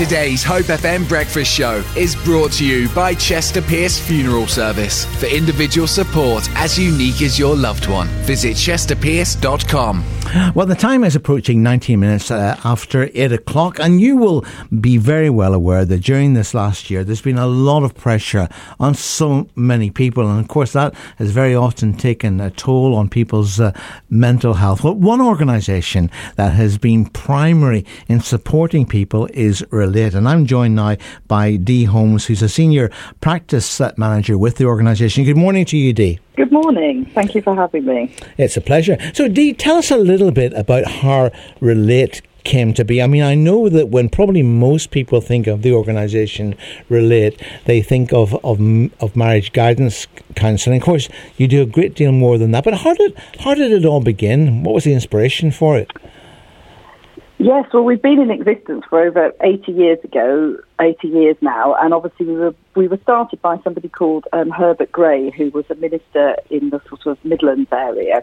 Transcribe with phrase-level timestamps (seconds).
[0.00, 5.04] Today's Hope FM breakfast show is brought to you by Chester Pierce Funeral Service.
[5.20, 10.02] For individual support as unique as your loved one, visit chesterpierce.com.
[10.54, 14.44] Well, the time is approaching 19 minutes uh, after 8 o'clock, and you will
[14.80, 18.48] be very well aware that during this last year there's been a lot of pressure
[18.78, 23.08] on so many people, and of course, that has very often taken a toll on
[23.08, 23.72] people's uh,
[24.08, 24.84] mental health.
[24.84, 30.76] Well, one organisation that has been primary in supporting people is Relate, and I'm joined
[30.76, 32.90] now by Dee Holmes, who's a senior
[33.20, 35.24] practice manager with the organisation.
[35.24, 36.20] Good morning to you, Dee.
[36.40, 37.04] Good morning.
[37.04, 38.16] Thank you for having me.
[38.38, 38.96] It's a pleasure.
[39.12, 43.02] So, Dee, tell us a little bit about how Relate came to be.
[43.02, 46.56] I mean, I know that when probably most people think of the organisation
[46.88, 48.58] Relate, they think of, of
[49.02, 50.78] of marriage guidance counselling.
[50.78, 52.64] Of course, you do a great deal more than that.
[52.64, 54.62] But how did how did it all begin?
[54.62, 55.92] What was the inspiration for it?
[57.42, 61.94] Yes, well, we've been in existence for over 80 years ago, 80 years now, and
[61.94, 65.74] obviously we were, we were started by somebody called um, Herbert Gray, who was a
[65.76, 68.22] minister in the sort of Midlands area.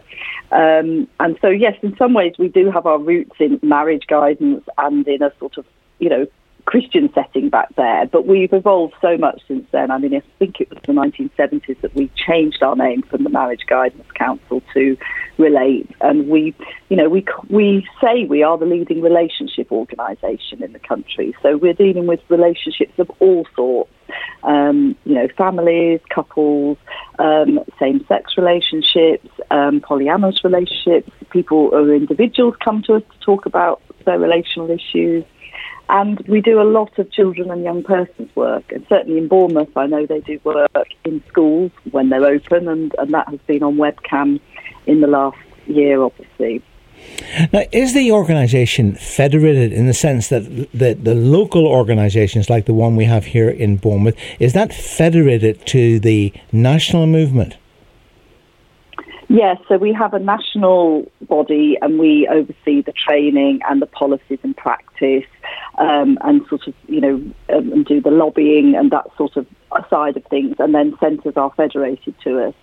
[0.52, 4.64] Um, and so, yes, in some ways we do have our roots in marriage guidance
[4.78, 5.66] and in a sort of,
[5.98, 6.24] you know,
[6.68, 9.90] Christian setting back there, but we've evolved so much since then.
[9.90, 13.30] I mean, I think it was the 1970s that we changed our name from the
[13.30, 14.98] Marriage Guidance Council to
[15.38, 16.54] Relate, and we,
[16.90, 21.34] you know, we we say we are the leading relationship organisation in the country.
[21.42, 23.90] So we're dealing with relationships of all sorts,
[24.42, 26.76] um, you know, families, couples,
[27.18, 31.10] um, same-sex relationships, um, polyamorous relationships.
[31.30, 35.24] People or individuals come to us to talk about their relational issues.
[35.90, 38.70] And we do a lot of children and young persons work.
[38.72, 40.70] And certainly in Bournemouth, I know they do work
[41.04, 44.38] in schools when they're open, and, and that has been on webcam
[44.86, 46.62] in the last year, obviously.
[47.52, 52.74] Now, is the organisation federated in the sense that the, the local organisations, like the
[52.74, 57.56] one we have here in Bournemouth, is that federated to the national movement?
[59.28, 64.38] Yes, so we have a national body and we oversee the training and the policies
[64.42, 65.24] and practice
[65.78, 67.14] um, and sort of, you know,
[67.56, 69.46] um, and do the lobbying and that sort of
[69.88, 70.56] side of things.
[70.58, 72.54] And then centres are federated to us.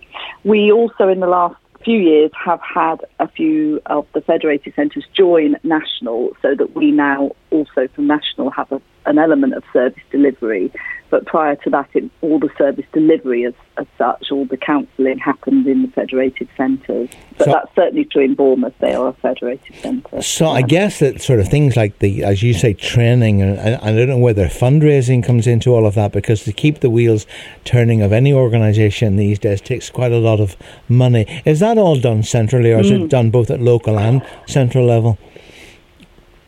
[0.44, 5.04] We also, in the last few years, have had a few of the federated centres
[5.12, 10.02] join national so that we now also from national have a, an element of service
[10.10, 10.72] delivery.
[11.08, 15.18] But prior to that, it, all the service delivery as, as such, all the counselling
[15.18, 17.10] happened in the federated centres.
[17.38, 18.74] But so, that's certainly true in Bournemouth.
[18.80, 20.20] They are a federated centre.
[20.20, 20.50] So yeah.
[20.50, 23.94] I guess that sort of things like the, as you say, training, and, and I
[23.94, 27.24] don't know whether fundraising comes into all of that because to keep the wheels
[27.64, 30.56] turning of any organisation these days takes quite a lot of
[30.88, 31.24] money.
[31.44, 33.04] Is that all done centrally, or is mm.
[33.04, 35.18] it done both at local and central level?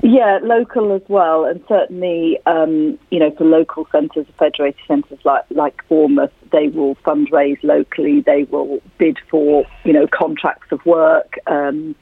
[0.00, 5.44] Yeah, local as well, and certainly, um, you know, for local centres, federated centres like
[5.50, 8.20] like Bournemouth, they will fundraise locally.
[8.20, 11.96] They will bid for, you know, contracts of work um,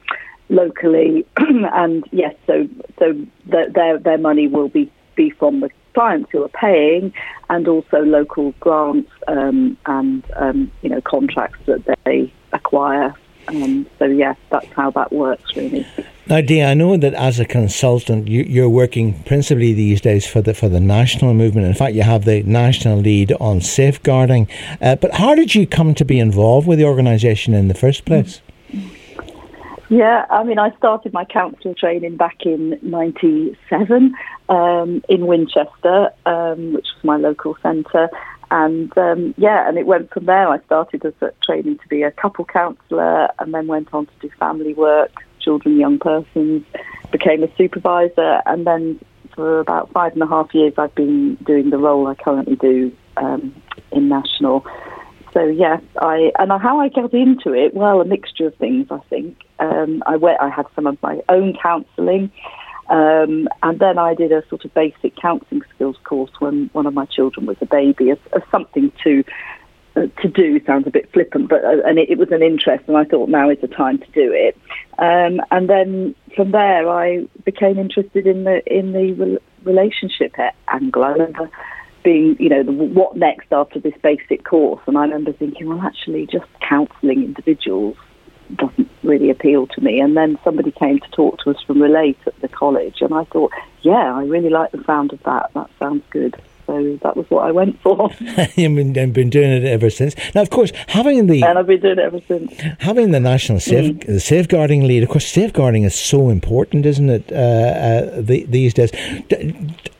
[0.49, 2.67] locally, and yes, so
[2.99, 3.13] so
[3.47, 7.11] the, their their money will be be from the clients who are paying,
[7.49, 13.15] and also local grants um, and um, you know contracts that they acquire.
[13.49, 15.85] Um, so yes, that's how that works really.
[16.27, 20.41] Now, Dee, I know that as a consultant, you, are working principally these days for
[20.41, 21.67] the for the national movement.
[21.67, 24.49] In fact, you have the national lead on safeguarding.
[24.81, 28.03] Uh, but how did you come to be involved with the organisation in the first
[28.03, 28.41] place?
[29.89, 34.13] Yeah, I mean, I started my council training back in '97
[34.49, 38.09] um, in Winchester, um, which was my local centre,
[38.51, 40.47] and um, yeah, and it went from there.
[40.49, 44.11] I started as a training to be a couple counsellor, and then went on to
[44.21, 45.11] do family work
[45.47, 46.63] children, young persons,
[47.11, 48.99] became a supervisor, and then
[49.33, 52.91] for about five and a half years, I've been doing the role I currently do
[53.15, 53.55] um,
[53.93, 54.65] in national.
[55.33, 57.73] So yes, I and how I got into it.
[57.73, 58.87] Well, a mixture of things.
[58.89, 60.41] I think um, I went.
[60.41, 62.31] I had some of my own counselling.
[62.89, 66.93] Um, and then I did a sort of basic counselling skills course when one of
[66.93, 69.23] my children was a baby, as, as something to
[69.97, 72.83] uh, to do sounds a bit flippant, but uh, and it, it, was an interest,
[72.87, 74.55] and I thought now is the time to do it.
[74.99, 80.35] Um, and then from there, I became interested in the in the re- relationship
[80.67, 81.03] angle.
[81.03, 81.49] I remember
[82.03, 85.81] being, you know, the, what next after this basic course, and I remember thinking, well,
[85.81, 87.97] actually, just counselling individuals
[88.55, 89.99] doesn't really appeal to me.
[89.99, 93.23] And then somebody came to talk to us from Relate at the college, and I
[93.25, 93.51] thought,
[93.81, 95.51] yeah, I really like the sound of that.
[95.53, 96.35] That sounds good.
[96.67, 98.11] So that was what I went for.
[98.55, 100.15] You've been, been, doing it ever since.
[100.35, 102.53] Now, of course, having the and I've been doing it ever since.
[102.79, 104.05] Having the national safe, mm.
[104.05, 107.31] the safeguarding lead, of course, safeguarding is so important, isn't it?
[107.31, 108.91] Uh, uh, the, these days,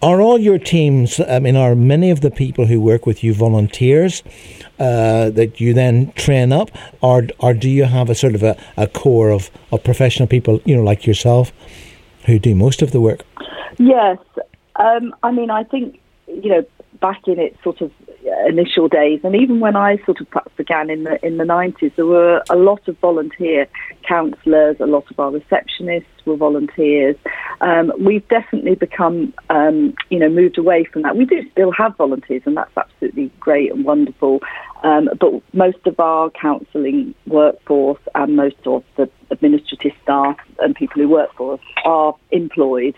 [0.02, 1.22] are all your teams?
[1.22, 4.22] I mean, are many of the people who work with you volunteers?
[4.80, 6.70] Uh, that you then train up,
[7.02, 10.62] or or do you have a sort of a, a core of, of professional people,
[10.66, 11.52] you know, like yourself,
[12.28, 13.24] who do most of the work?
[13.80, 14.20] Yes,
[14.76, 16.00] um, I mean, I think
[16.42, 16.66] you know
[17.00, 17.92] back in its sort of
[18.48, 22.06] initial days, and even when I sort of began in the in the nineties, there
[22.06, 23.68] were a lot of volunteer
[24.08, 24.78] counsellors.
[24.80, 27.16] A lot of our receptionists were volunteers.
[27.62, 31.16] Um, we've definitely become, um, you know, moved away from that.
[31.16, 34.42] We do still have volunteers, and that's absolutely great and wonderful.
[34.84, 41.02] Um, but most of our counselling workforce and most of the administrative staff and people
[41.02, 42.96] who work for us are employed.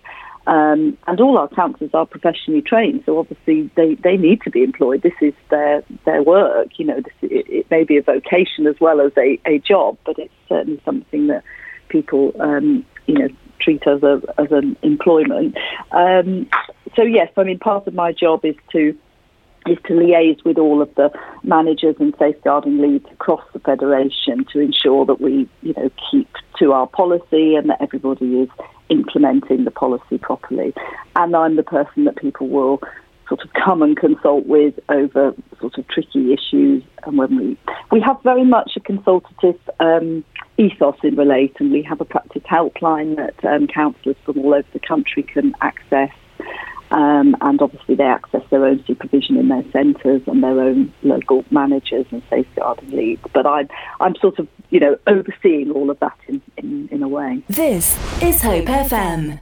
[0.49, 4.63] Um, and all our counsellors are professionally trained, so obviously they, they need to be
[4.63, 5.03] employed.
[5.03, 6.69] This is their their work.
[6.77, 9.99] You know, this, it, it, may be a vocation as well as a, a job,
[10.07, 11.43] but it's certainly something that
[11.89, 13.27] people um, you know
[13.59, 15.55] treat as a as an employment.
[15.91, 16.49] Um,
[16.95, 18.97] so yes, I mean part of my job is to
[19.67, 21.11] is to liaise with all of the
[21.43, 26.71] managers and safeguarding leads across the federation to ensure that we, you know, keep to
[26.71, 28.49] our policy and that everybody is
[28.89, 30.73] implementing the policy properly.
[31.15, 32.81] And I'm the person that people will
[33.27, 36.83] sort of come and consult with over sort of tricky issues.
[37.03, 37.57] And when we
[37.91, 40.23] we have very much a consultative um,
[40.57, 44.67] ethos in Relate, and we have a practice helpline that um, counsellors from all over
[44.73, 46.11] the country can access.
[46.91, 51.45] Um, and obviously, they access their own supervision in their centres and their own local
[51.51, 53.21] managers and safeguarding leads.
[53.33, 53.69] But I'm,
[53.99, 57.43] I'm sort of, you know, overseeing all of that in, in, in a way.
[57.47, 59.39] This is Hope FM.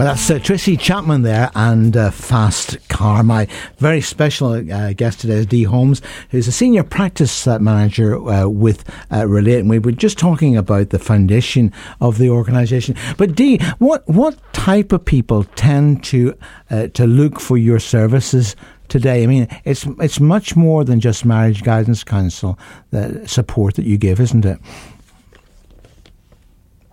[0.00, 3.22] Well, that's uh, Tracy Chapman there and uh, Fast Car.
[3.22, 6.00] My very special uh, guest today is Dee Holmes,
[6.30, 8.82] who's a senior practice uh, manager uh, with
[9.12, 9.58] uh, Relate.
[9.58, 11.70] And we were just talking about the foundation
[12.00, 12.96] of the organisation.
[13.18, 16.34] But Dee, what what type of people tend to
[16.70, 18.56] to look for your services?
[18.88, 22.58] Today, I mean, it's it's much more than just marriage guidance counsel,
[22.88, 24.58] the support that you give, isn't it?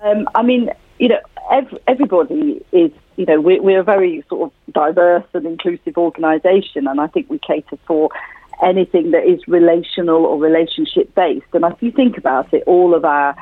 [0.03, 1.19] Um, I mean, you know,
[1.51, 6.87] every, everybody is, you know, we're, we're a very sort of diverse and inclusive organisation,
[6.87, 8.09] and I think we cater for
[8.63, 11.45] anything that is relational or relationship based.
[11.53, 13.35] And if you think about it, all of our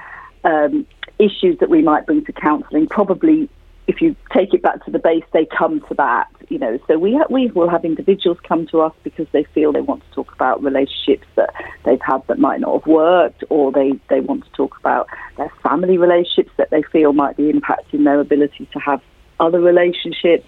[0.44, 0.86] um,
[1.20, 3.50] issues that we might bring to counselling probably
[3.88, 6.28] if you take it back to the base, they come to that.
[6.50, 9.72] You know, so we ha- we will have individuals come to us because they feel
[9.72, 11.54] they want to talk about relationships that
[11.84, 15.08] they've had that might not have worked, or they they want to talk about
[15.38, 19.02] their family relationships that they feel might be impacting their ability to have
[19.40, 20.48] other relationships.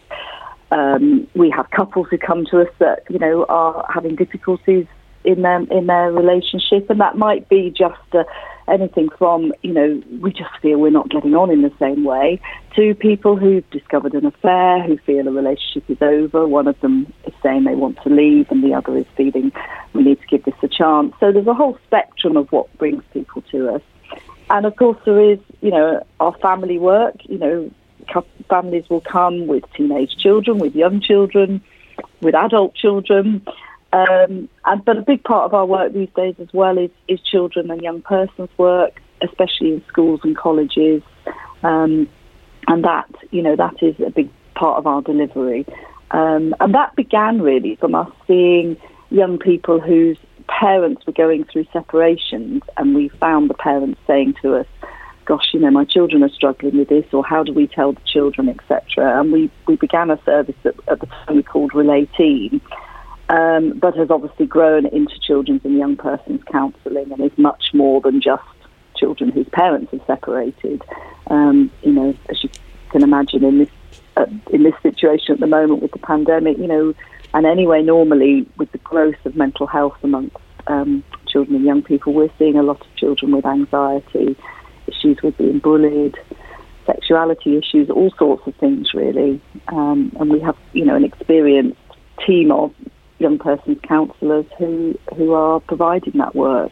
[0.71, 4.85] Um, we have couples who come to us that you know are having difficulties
[5.27, 8.25] in their in their relationship, and that might be just a
[8.67, 12.39] anything from, you know, we just feel we're not getting on in the same way,
[12.75, 16.45] to people who've discovered an affair, who feel a relationship is over.
[16.45, 19.51] One of them is saying they want to leave, and the other is feeling
[19.93, 21.13] we need to give this a chance.
[21.19, 23.81] So there's a whole spectrum of what brings people to us.
[24.49, 27.15] And of course, there is, you know, our family work.
[27.23, 27.71] You know,
[28.49, 31.61] families will come with teenage children, with young children,
[32.21, 33.45] with adult children.
[33.93, 37.19] Um, and, but a big part of our work these days as well is, is
[37.21, 41.01] children and young persons work, especially in schools and colleges.
[41.63, 42.07] Um,
[42.67, 45.65] and that, you know, that is a big part of our delivery.
[46.11, 48.77] Um, and that began really from us seeing
[49.09, 50.17] young people whose
[50.47, 54.67] parents were going through separations, and we found the parents saying to us,
[55.25, 58.01] "Gosh, you know, my children are struggling with this," or "How do we tell the
[58.05, 59.19] children?" etc.
[59.19, 62.61] And we we began a service that at the time we called Relay Team,
[63.29, 68.01] um, but has obviously grown into children's and young persons counselling and is much more
[68.01, 68.43] than just
[68.95, 70.81] children whose parents are separated.
[71.29, 72.49] Um, you know, as you
[72.89, 73.69] can imagine in this
[74.15, 76.93] uh, in this situation at the moment with the pandemic, you know,
[77.33, 82.13] and anyway, normally with the growth of mental health amongst um, children and young people,
[82.13, 84.35] we're seeing a lot of children with anxiety,
[84.87, 86.17] issues with being bullied,
[86.85, 89.39] sexuality issues, all sorts of things really.
[89.67, 91.77] Um, and we have, you know, an experienced
[92.25, 92.73] team of
[93.19, 96.71] young persons counsellors who who are providing that work.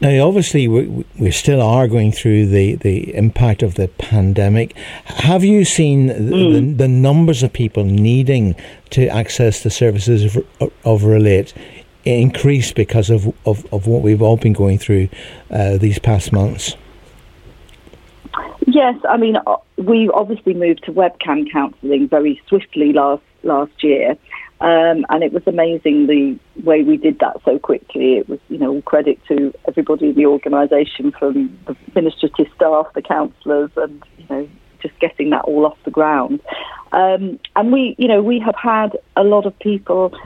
[0.00, 4.76] Now, obviously, we, we still are going through the, the impact of the pandemic.
[5.04, 6.52] Have you seen mm.
[6.52, 8.56] the, the, numbers of people needing
[8.90, 11.54] to access the services of, of Relate
[12.04, 15.08] increase because of, of, of what we've all been going through
[15.50, 16.76] uh, these past months?
[18.66, 24.16] Yes, I mean uh, we obviously moved to webcam counselling very swiftly last last year,
[24.62, 28.18] um, and it was amazing the way we did that so quickly.
[28.18, 32.86] It was, you know, all credit to everybody in the organisation, from the administrative staff,
[32.94, 34.48] the counsellors, and you know,
[34.80, 36.40] just getting that all off the ground.
[36.92, 40.16] Um, and we, you know, we have had a lot of people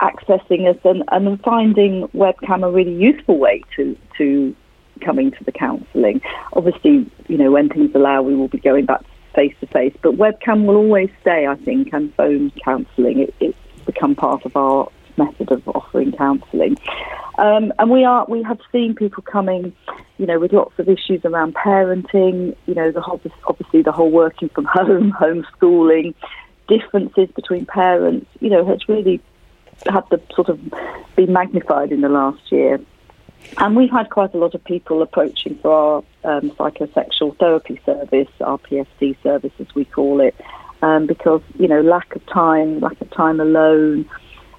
[0.00, 4.54] accessing us and, and finding webcam a really useful way to to
[5.00, 6.20] coming to the counselling.
[6.52, 9.00] Obviously, you know, when things allow, we will be going back
[9.34, 13.20] face to face, but webcam will always stay, I think, and phone counselling.
[13.20, 16.76] It, it's become part of our method of offering counselling.
[17.38, 19.74] Um, and we are we have seen people coming,
[20.18, 22.56] you know, with lots of issues around parenting.
[22.66, 26.14] You know, the whole, obviously the whole working from home, homeschooling,
[26.68, 28.26] differences between parents.
[28.40, 29.20] You know, has really
[29.86, 30.60] had the sort of
[31.14, 32.80] been magnified in the last year.
[33.58, 35.70] And we've had quite a lot of people approaching for
[36.24, 40.34] our um, psychosexual therapy service, our PST service as we call it,
[40.82, 44.08] um, because you know lack of time, lack of time alone,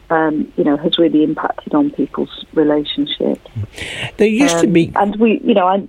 [0.10, 3.42] um, you know, has really impacted on people's relationships.
[4.18, 5.88] There used to be, um, and we, you know, I.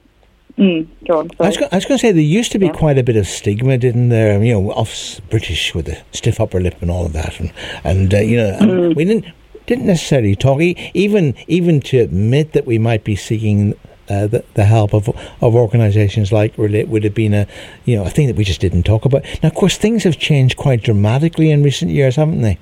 [0.58, 1.30] Mm, go on.
[1.38, 2.73] I was, I was going to say there used to be yeah.
[2.73, 4.42] quite a bit of stigma, didn't there?
[4.42, 7.52] You know, off British with the stiff upper lip and all of that, and
[7.85, 8.97] and uh, you know, mm.
[8.97, 9.26] we didn't
[9.66, 13.75] didn't necessarily talk even even to admit that we might be seeking
[14.11, 15.09] uh, the, the, help of
[15.41, 17.47] of organisations like Relate would have been a
[17.85, 19.25] you know a thing that we just didn't talk about.
[19.43, 22.59] Now, of course, things have changed quite dramatically in recent years, haven't they?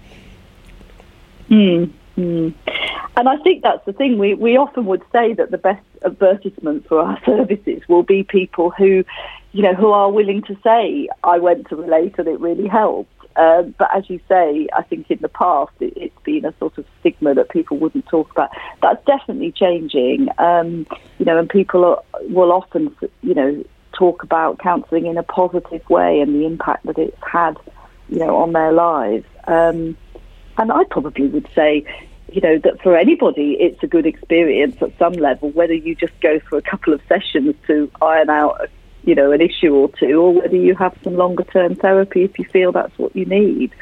[1.51, 2.55] Mm, mm.
[3.17, 4.19] And I think that's the thing.
[4.19, 8.71] We we often would say that the best advertisement for our services will be people
[8.71, 9.05] who,
[9.53, 13.11] you know, who are willing to say, "I went to Relate and it really helped."
[13.37, 16.79] Uh, but as you say, I think in the past it, has been a sort
[16.79, 18.51] of stigma that people wouldn't talk about.
[18.81, 20.29] That's definitely changing.
[20.39, 20.87] Um,
[21.19, 25.89] you know, and people are, will often, you know, talk about counselling in a positive
[25.89, 27.57] way and the impact that it's had,
[28.09, 29.27] you know, on their lives.
[29.47, 29.97] Um,
[30.59, 31.85] and I probably would say,
[32.33, 36.19] you know, that for anybody, it's a good experience at some level, whether you just
[36.21, 38.69] go for a couple of sessions to iron out
[39.07, 42.39] you know, an issue or two, or whether you have some longer term therapy if
[42.39, 43.73] you feel that's what you need.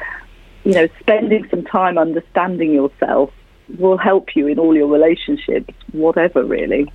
[0.63, 3.31] You know, spending some time understanding yourself
[3.77, 6.91] will help you in all your relationships, whatever really.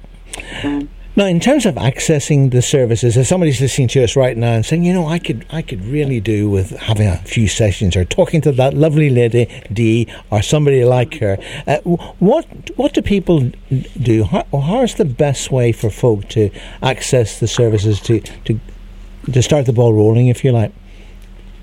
[1.20, 4.64] Now, in terms of accessing the services, if somebody's listening to us right now and
[4.64, 8.06] saying, you know, I could, I could really do with having a few sessions or
[8.06, 11.36] talking to that lovely lady Dee or somebody like her,
[11.66, 12.46] uh, what,
[12.76, 13.52] what do people
[14.00, 14.24] do?
[14.24, 16.48] How, how is the best way for folk to
[16.82, 18.58] access the services to, to,
[19.30, 20.72] to start the ball rolling, if you like?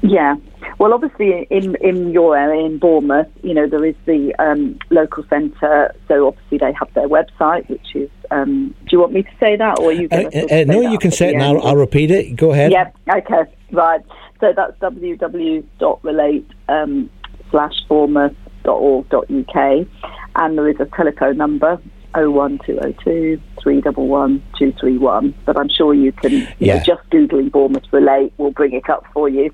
[0.02, 0.36] Yeah.
[0.80, 5.24] Well, obviously, in in your area, in Bournemouth, you know there is the um, local
[5.30, 5.94] centre.
[6.08, 8.10] So obviously, they have their website, which is.
[8.30, 10.10] Um, do you want me to say that, or you?
[10.12, 11.58] Uh, uh, no, you can say it now.
[11.60, 12.36] I'll repeat it.
[12.36, 12.72] Go ahead.
[12.72, 12.96] Yep.
[13.10, 13.44] Okay.
[13.72, 14.02] Right.
[14.40, 17.10] So that's www.relate um,
[17.50, 19.88] slash bournemouth.org.uk,
[20.36, 21.82] and there is a telephone number
[22.16, 25.34] 01202 311 231.
[25.46, 26.78] But I'm sure you can, you yeah.
[26.78, 29.52] know, just Googling Bournemouth Relate will bring it up for you.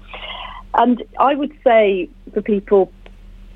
[0.76, 2.92] And I would say for people,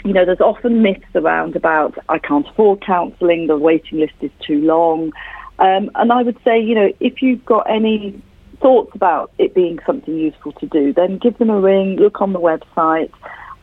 [0.06, 4.32] you know, there's often myths around about I can't afford counselling, the waiting list is
[4.46, 5.12] too long.
[5.60, 8.22] Um, and I would say, you know, if you've got any
[8.62, 12.34] thoughts about it being something useful to do, then give them a ring, look on
[12.34, 13.12] the website,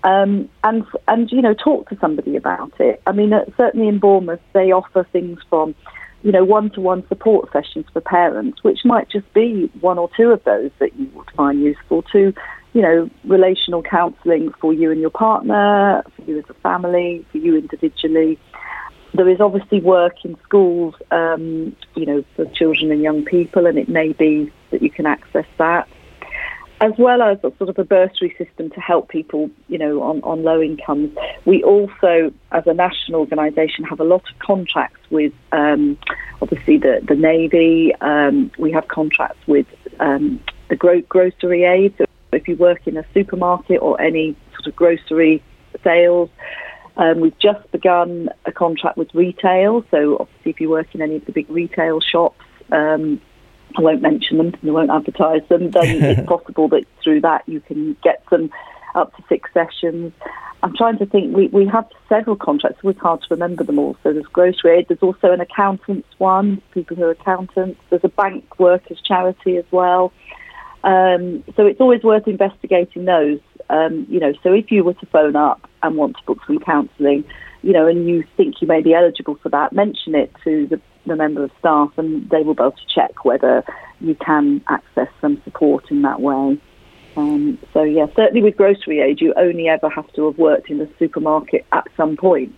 [0.05, 3.03] um, and and you know talk to somebody about it.
[3.07, 5.75] I mean, uh, certainly in Bournemouth, they offer things from
[6.23, 10.45] you know one-to-one support sessions for parents, which might just be one or two of
[10.45, 12.33] those that you would find useful to
[12.75, 17.39] you know, relational counselling for you and your partner, for you as a family, for
[17.39, 18.39] you individually.
[19.15, 23.79] There is obviously work in schools, um, you know, for children and young people, and
[23.79, 25.89] it may be that you can access that,
[26.81, 30.43] as well as sort of a bursary system to help people, you know, on, on
[30.43, 31.17] low incomes.
[31.45, 35.97] We also, as a national organisation, have a lot of contracts with, um,
[36.43, 37.95] obviously, the, the Navy.
[38.01, 39.67] Um, we have contracts with
[40.01, 41.95] um, the gro- grocery aid.
[41.97, 45.43] So if you work in a supermarket or any sort of grocery
[45.83, 46.31] sales,
[46.97, 49.85] um, we've just begun a contract with retail.
[49.91, 52.41] So obviously, if you work in any of the big retail shops,
[52.73, 53.21] um,
[53.77, 55.71] I won't mention them, I won't advertise them.
[55.71, 58.51] Then it's possible that through that you can get them
[58.95, 60.13] up to six sessions.
[60.63, 61.37] I'm trying to think.
[61.37, 62.81] We we have several contracts.
[62.83, 63.97] It's hard to remember them all.
[64.03, 64.89] So there's grocery aid.
[64.89, 66.63] There's also an accountants one.
[66.73, 67.79] People who are accountants.
[67.91, 70.13] There's a bank workers charity as well.
[70.83, 73.41] Um, so it's always worth investigating those.
[73.69, 76.59] Um, you know, so if you were to phone up and want to book some
[76.59, 77.25] counselling,
[77.65, 80.81] you know, and you think you may be eligible for that, mention it to the,
[81.07, 83.65] the member of staff, and they will be able to check whether
[84.01, 86.61] you can access some support in that way.
[87.17, 90.81] Um, so yeah, certainly with grocery aid, you only ever have to have worked in
[90.81, 92.55] a supermarket at some point.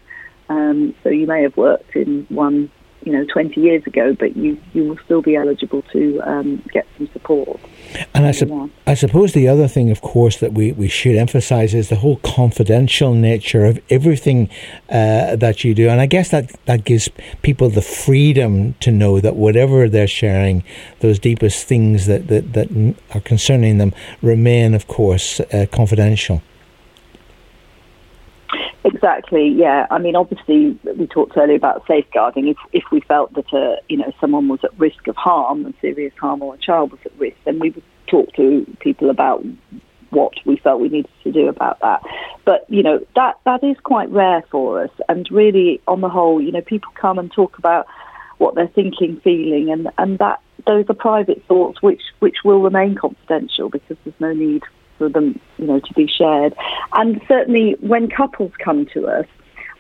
[0.49, 2.71] Um, so you may have worked in one
[3.07, 6.87] you know 20 years ago, but you, you will still be eligible to um, get
[6.99, 7.61] some support.
[8.13, 11.73] And I, su- I suppose the other thing, of course, that we, we should emphasise
[11.73, 14.51] is the whole confidential nature of everything
[14.91, 15.89] uh, that you do.
[15.89, 17.09] And I guess that, that gives
[17.43, 20.65] people the freedom to know that whatever they're sharing,
[20.99, 26.43] those deepest things that, that, that are concerning them, remain, of course, uh, confidential.
[29.07, 29.49] Exactly.
[29.49, 29.87] Yeah.
[29.89, 32.49] I mean, obviously, we talked earlier about safeguarding.
[32.49, 35.75] If if we felt that uh, you know someone was at risk of harm and
[35.81, 39.45] serious harm, or a child was at risk, then we would talk to people about
[40.11, 42.03] what we felt we needed to do about that.
[42.45, 46.43] But you know that that is quite rare for us, and really, on the whole,
[46.43, 47.87] you know, people come and talk about
[48.39, 52.97] what they're thinking, feeling, and and that those are private thoughts which which will remain
[52.97, 54.65] confidential because there's no need
[54.99, 56.55] for them, you know, to be shared.
[56.93, 59.27] And certainly when couples come to us,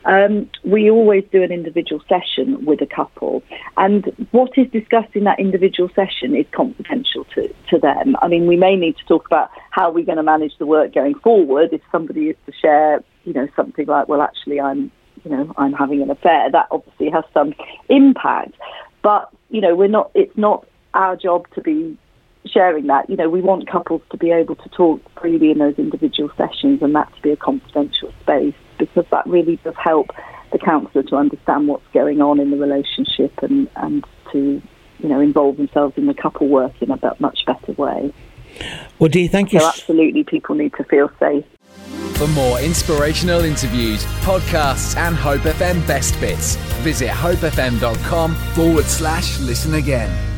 [0.07, 3.43] um, we always do an individual session with a couple,
[3.77, 8.15] and what is discussed in that individual session is confidential to, to them.
[8.23, 10.95] I mean, we may need to talk about how we're going to manage the work
[10.95, 11.73] going forward.
[11.73, 14.93] If somebody is to share, you know, something like, well, actually, I'm,
[15.25, 17.53] you know, I'm having an affair, that obviously has some
[17.89, 18.55] impact.
[19.03, 20.13] But you know, we're not.
[20.15, 21.99] It's not our job to be
[22.47, 23.09] sharing that.
[23.09, 26.83] You know, we want couples to be able to talk freely in those individual sessions
[26.83, 30.09] and that to be a confidential space because that really does help
[30.53, 34.63] the counsellor to understand what's going on in the relationship and, and to,
[34.99, 38.13] you know, involve themselves in the couple work in a much better way.
[38.99, 39.61] Well, Dee, thank you.
[39.61, 41.45] So absolutely, people need to feel safe.
[42.15, 49.75] For more inspirational interviews, podcasts, and Hope FM best bits, visit hopefm.com forward slash listen
[49.75, 50.36] again.